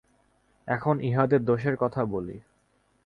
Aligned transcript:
এখন 0.67 0.95
ইহাদের 1.01 1.41
দোষের 1.45 1.75
কথা 1.75 2.01
বলি। 2.05 2.37